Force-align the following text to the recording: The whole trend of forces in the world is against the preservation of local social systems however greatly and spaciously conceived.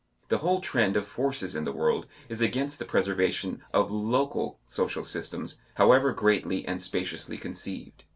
The 0.29 0.39
whole 0.39 0.61
trend 0.61 0.97
of 0.97 1.07
forces 1.07 1.55
in 1.55 1.63
the 1.63 1.71
world 1.71 2.07
is 2.27 2.41
against 2.41 2.79
the 2.79 2.85
preservation 2.85 3.61
of 3.71 3.91
local 3.91 4.59
social 4.65 5.03
systems 5.03 5.59
however 5.75 6.11
greatly 6.11 6.67
and 6.67 6.81
spaciously 6.81 7.37
conceived. 7.37 8.05